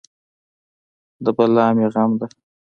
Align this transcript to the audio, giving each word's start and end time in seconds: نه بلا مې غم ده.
نه 1.23 1.31
بلا 1.37 1.65
مې 1.75 1.85
غم 1.93 2.11
ده. 2.19 2.27